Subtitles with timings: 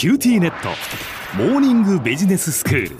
[0.00, 0.70] QTnet。
[1.36, 2.96] モーニングビジネススクール。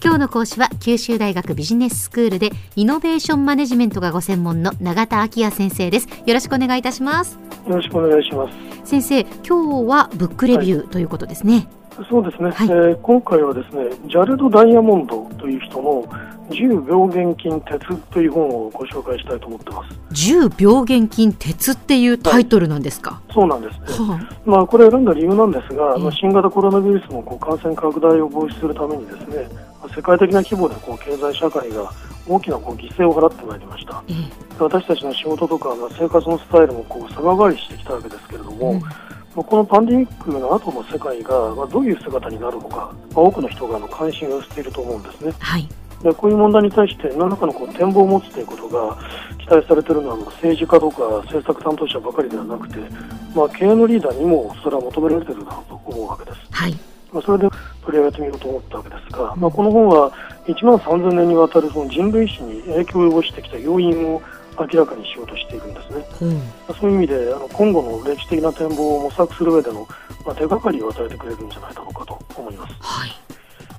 [0.00, 6.08] 今日の講師は九州大学ビジネススクールでイノベーションマネジメントがご専門の永田晃也先生です。
[6.24, 7.36] よろしくお願いいたします。
[7.66, 11.66] よろしくお願いします先生今日はブックレビューということですね、
[12.08, 16.04] そうですね、はい、えー、今回はですねジャレド・ダイヤモンドという人の
[16.50, 19.98] 銃・病原菌・鉄という本をご紹介したいと思ってます。
[20.12, 29.48] 銃・病原菌・鉄っていうタイトルなんですか、はい、そうなんですね、はあ、まあこれ選んだ理由なんですが、まあ、新型コロナウイルスのこう感染拡大を防止するためにですね
[29.94, 31.90] 世界的な規模でこう経済社会が
[32.28, 34.02] 大きなこう犠牲を払ってまいりました、
[34.58, 39.44] 私たちの仕事とか、まあ、生活のスタイルもこう様変わりしてきたわけですけれども、うん。
[39.44, 41.30] このパンデミックの後の世界が
[41.70, 45.32] どういう姿になるのか、多くの人が関心を寄せていると思うんですね。
[45.38, 45.68] はい。
[46.02, 48.98] でこういう問題に対して何らかのこう展望を持つということが
[49.38, 52.78] 期待されているのは政治家とか政策担当者ばかりではなくて、
[53.34, 56.38] まあ、経営のリーダーにもそれは求められているだろうと思うわけです。
[56.50, 56.78] はい。
[57.12, 57.48] まあ、それで
[57.84, 60.12] 取り上げてみようと思ったわけですが、まあ、この本は
[60.46, 64.22] 1万3000年にわたるその人類史に影響を及ぼしてきた要因を
[64.58, 66.06] 明らかにしようとしているんですね、
[66.68, 69.86] うん、そういう意味であの今後の歴史的な展望を模索する上での、
[70.24, 72.74] まあ、手がかりを与えてくれるんじゃないだろうかと思います。
[72.80, 73.26] はい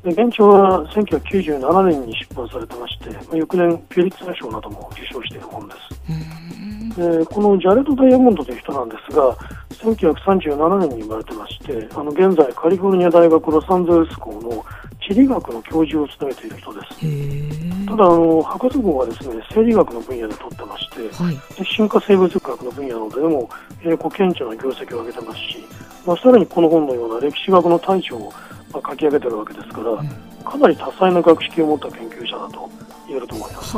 [0.04, 6.98] で現状は1997年に出版されてまして、まあ、翌年ピュリッツァー賞なども受賞している本です。
[6.98, 9.36] でこのジャレット・ダイヤモンドという人なんですが
[9.72, 14.66] 1937年に生まれてましてあの現在カリフォルニア大学ロサンゼルス校の
[15.08, 17.86] 地理学の教授を務めている人です。
[17.86, 23.50] ただあの博士号はですね生理学の分野で取ってまして、はい、進化生物学の分野などでも、
[23.82, 25.64] えー、顕著な業績を上げてますし、
[26.06, 28.34] まあ、さらにこの本のような歴史学の大賞を
[28.74, 30.10] まあ、書き上げてるわけですから、うん、
[30.44, 32.70] かなり多彩な学識を持った研究者だと
[33.08, 33.78] 言えると思います。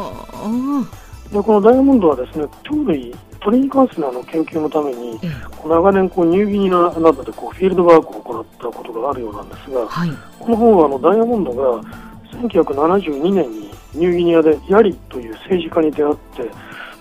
[1.32, 5.12] でこのダイヤモンドはですね鳥類鳥に関するあの研究のために、
[5.64, 10.10] うん、長年こうニューギニアなどでこうフィールドワークを行ったことがあるようなんですが、はい、
[10.50, 11.84] この本はあのダイヤモンドが
[12.42, 16.52] 1972年にニューギニアでヤリという政治家に出会って、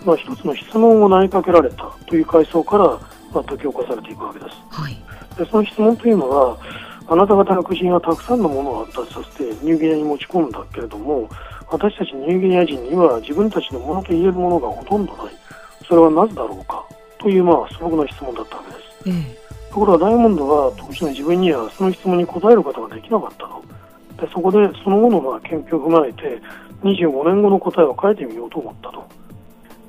[0.04, 2.84] まあ、一つの質問を投げかけられたという階層から、
[3.32, 4.56] まあ、解き起こされていくわけです。
[4.68, 4.96] はい、
[5.38, 6.58] でその質問というのは
[7.06, 11.30] あなた方の国人はたくさんのものを発達させてニューギニアに持ち込んだけれども
[11.70, 15.34] 私たちニューギニア人には自分たちのものと言えるものがほとんどない。
[15.88, 16.84] それはなぜだろうか
[17.16, 18.62] というまあ素朴な質問だったわ
[19.04, 23.62] けです、うん、ところがダイヤモンドは当時の自分にはその質問に答えることができなかったと
[24.26, 26.42] でそこでその後のまあ研究を踏まえて
[26.82, 29.06] 25年後の答えを書いてみようと思ったと。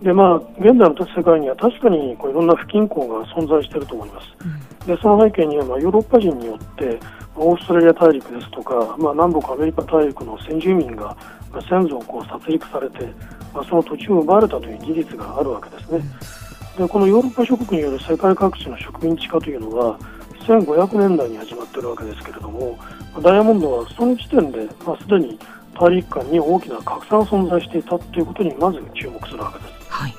[0.03, 6.99] でまあ現代の世界には確かにこういろんな不均衡が存在していると思います、でその背景には、まあ、ヨーロッパ人によって
[7.35, 11.17] オーストラリア大陸ですとか、まあ、南北アメリカ大陸の先住民が、
[11.67, 13.05] 先祖をこう殺戮されて、
[13.53, 16.01] まあ、その土地を奪われたという事実があるわけですね。
[16.79, 19.99] でこのヨーロッパ諸国による世界各地の植民地化というのは
[20.47, 22.79] 1500年代に始まっているわけですけれども
[23.21, 25.37] ダイヤモンドはその時点で、まあ、すでに
[25.77, 29.91] 大陸間に大きな格差が存在していたということにまず注目するわけです。
[29.91, 30.13] はい。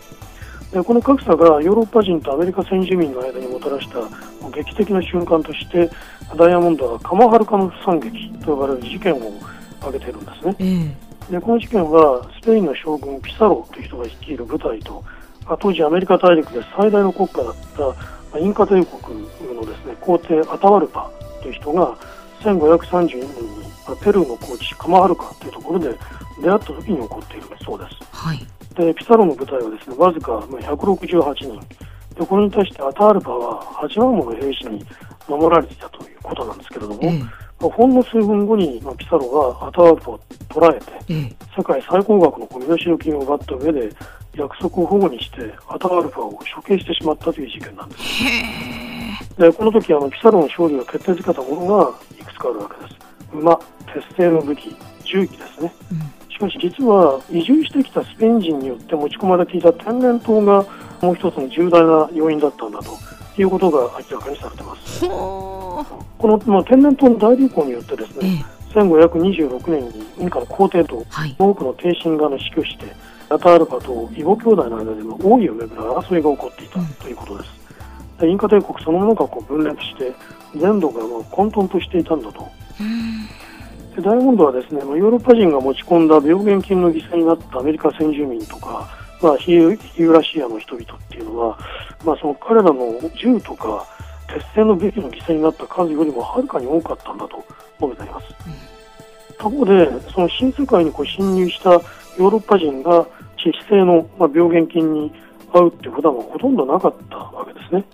[0.70, 5.90] でこの格差がヨーロッパ人とアメリカ先住民の間にもたらした劇的な瞬間として
[6.36, 9.32] ダイヤモンドはカマハルカノフ惨劇と呼ばれる事件を
[9.80, 10.56] 挙げているんですね、
[11.30, 11.32] え。
[11.32, 15.02] でこの事件はスペインの将軍ピサロという人が率いる部隊と
[15.56, 17.54] 当時アメリカ大陸で最大の国家だっ
[18.32, 21.10] たインカ帝国のですね皇帝アタワルパ
[21.42, 21.96] という人が
[22.40, 25.88] 1532年にペルーの高地カマハルカというところで
[26.42, 27.96] 出会った時に起こっているそうです。
[28.12, 28.46] はい。
[28.74, 31.60] でピサロの部隊はですねわずか168人。
[32.14, 34.84] でこれに対してアタールパは8万もの兵士に
[35.28, 39.28] 守られていたということなんですけれども、えまあ、ほんの数分後に、まあ、ピサロ
[39.60, 43.90] がアタールパを捕らえて、え世界最高額の身代金を奪った上で
[44.34, 48.02] 約束を保護にしてアタールパを処刑してしまったという事件なんです。
[49.38, 52.96] でこの時あのピサロの勝利を決定づけたものがいくつかあるわけです。
[53.32, 53.56] 馬、
[53.92, 55.72] 鉄製の武器、銃器ですね。
[55.92, 60.64] うんしかし実は移住してきたスペイン人によって持ち込まれていた天然痘が
[61.02, 62.96] もう一つの重大な要因だったんだと
[63.38, 65.00] いうことが明らかにされています。
[65.00, 65.84] こ
[66.22, 71.04] の、まあ、天然痘の大流行によってですね、ええ、1526年にインカの皇帝と
[71.38, 72.86] 多くの帝神が死去して、
[73.30, 77.50] アタールパとイボ兄弟の間でも王位をめぐる争いが起こっていたということです。
[78.22, 80.12] うん、インカ帝国そのものがこう分裂して
[80.56, 82.48] 全土がもう混沌としていたんだと。
[83.94, 88.88] でダイヤモンドはですね、ヨーロッパ人が持ち込んだ病原菌の犠牲になったアメリカ先住民とか、
[89.22, 91.58] まあ、ヒユーラシアの人々っていうのは、
[92.04, 93.86] まあ、その彼らの銃とか
[94.26, 97.44] 鉄製の武器の犠牲になった数よりもはるかに多かったんだと
[97.80, 98.26] 述べています。
[99.38, 103.06] 他方で、その新世界にこう侵入したヨーロッパ人が
[103.44, 105.12] 致死性の、まあ、病原菌に
[105.52, 107.84] 会うっていう普段はほとんどなかったわけですね。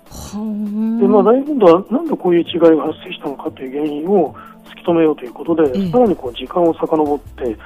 [1.01, 4.35] でまあ、ダイヤモンドはなんでこういう違いが発生したのかという原因を
[4.65, 7.57] 突き止めようということで、ええさらにこう時間を遡って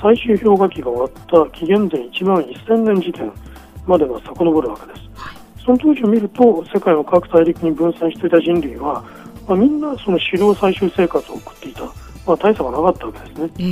[0.00, 3.32] 最終氷河期が終わった紀元前1万1000年時点
[3.86, 5.00] までが遡るわけです。
[5.14, 5.36] はい
[5.66, 9.04] その当時を見ると世界の各大陸に分散していた人類は、
[9.48, 11.82] まあ、みんなその狩猟採集生活を送っていた、
[12.24, 13.50] まあ、大差がなかったわけですね。
[13.58, 13.64] え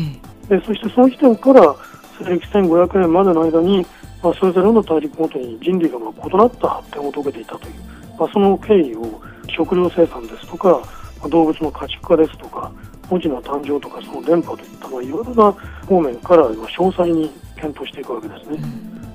[0.51, 1.75] えでそしてその時点から
[2.21, 3.87] 1500年までの間に、
[4.23, 7.75] まあ、それぞれの大陸ごとに人類がまあ異なった発展を遂げていたという、
[8.19, 10.81] まあ、その経緯を食料生産ですとか、
[11.21, 12.71] まあ動物の家畜化ですとか
[13.09, 15.53] 文字の誕生とかその電波といった、まあ、いろいろな
[15.87, 18.59] 方面からまあ詳細に検討していくわけですね。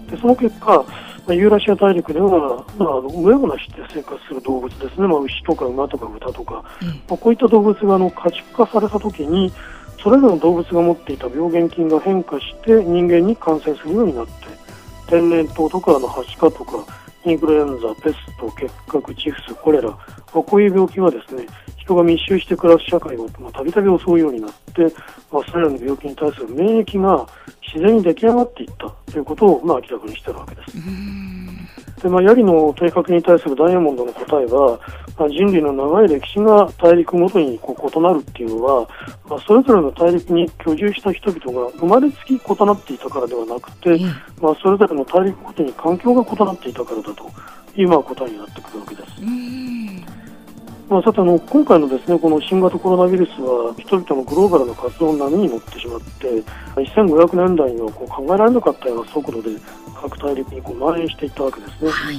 [0.10, 0.86] でその結果、ま
[1.30, 9.54] あ、ユーラシア大陸では、まあ、上をなして生活する動物ですね、まあ、牛とか馬とか豚とか、ええまあ、こういった動物があの家畜化されたときに、
[10.02, 14.34] それぞれの動物が持っていた病原菌が変化して人間に感染するようになって、
[15.08, 16.86] 天然痘とかのはしかとか、
[17.26, 21.46] インフルエンザ、ペスト、結核、チフス、コレラ、ま、こういう病気はですね、
[21.78, 24.84] 人が密集して暮らす社会をたびたび襲うようになって、
[25.32, 27.28] まあ、それらの病気に対する免疫が
[27.62, 30.78] 自然に出来上がっていったということをまあ明らかにしているわけです。
[32.02, 34.80] でまあ、ヤギの定格に対するダイヤモンドの答えは、
[35.18, 38.90] まあ、人類の長い歴史が大陸ごとにこう異なるっていうのは、
[39.30, 44.00] まあ、それぞれの大陸に居住した人々が生まれつき異なっていたからではなくて、ええ
[44.42, 47.30] まあ、それぞれの大陸ごとに環境が異なっていたからだと
[47.76, 49.22] いうまあ答えになってくるわけです。
[50.90, 56.28] まあ、さてあの今回のですねこの新型コロナウイルスは人々のグローバルな活動の波に乗ってしまって
[56.76, 59.50] 1500年代にはこう考えられなかったような速度で
[60.02, 61.92] 各大陸にこう蔓延していったわけですね。
[61.92, 62.16] はい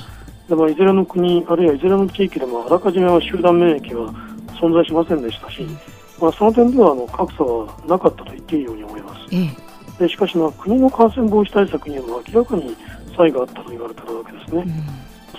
[0.48, 4.12] でまあ、いずれの国、あるいはいずれの地域でもあらかじめは集団免疫は
[4.60, 5.64] 存在しませんでしたし、
[6.20, 9.20] まあ、その点ではあの格差はなかったと言っていいように思います。
[9.32, 9.70] ええ
[10.00, 12.74] でしかし、まあ、国の感染防止対策には明らかに
[13.14, 14.64] 差異があったと言われているわけですね。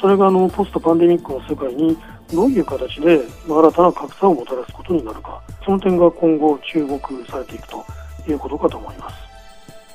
[0.01, 1.95] それがあのポストパンデミックの世界に
[2.33, 7.85] どういう形でまあ新たな格差をもたらすことになるか、その点が今後注目されていくと
[8.27, 9.31] いうことかと思います。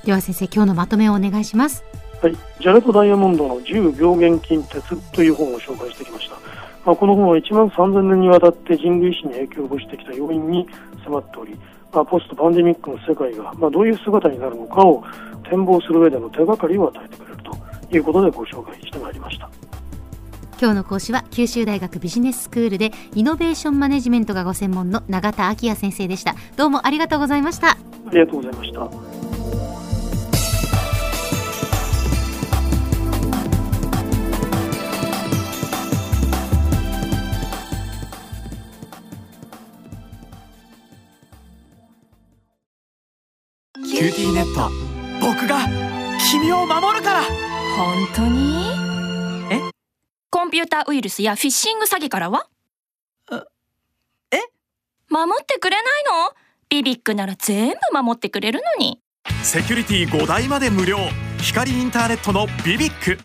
[0.07, 1.83] では先生今日のまとめをお願いします
[2.23, 6.37] はい、ジャレット・ダイヤモンドの10病原菌鉄という本を紹介してきました。
[6.87, 10.67] まあ、この本は1万3000年にわたって人類史に影響を及ぼしてきた要因に
[11.05, 11.59] 迫っており、
[11.93, 15.05] まあ、ポストパンデミックの世界が、まあ、どういう姿になるのかを
[15.51, 19.51] 展望する上での手がかりを与えてくれるということでご紹介してまいりました。
[20.59, 26.35] 今日の講師は九州大学ビジネススクールでイノベーションマネジメントがご専門の永田昭也先生でした。
[26.57, 27.73] どうもありがとうございました。
[27.73, 27.77] あ
[28.11, 28.89] りがとうございました。
[43.85, 44.71] QTnet。
[45.21, 45.67] 僕が
[46.31, 47.23] 君を守るから。
[47.77, 48.65] 本当に？
[49.51, 49.61] え？
[49.61, 49.71] コ
[50.47, 52.47] ンピューターウイルスやフィッシング詐欺からは？
[54.31, 54.39] え？
[55.09, 56.35] 守ってくれないの？
[56.69, 59.01] BBIQ なら全部守ってくれるのに。
[59.43, 60.99] セキュリティ5台まで無料。
[61.41, 63.19] 光インターネットの BBIQ